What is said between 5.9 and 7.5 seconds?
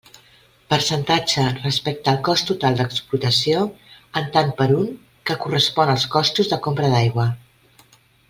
als costos de compra d'aigua.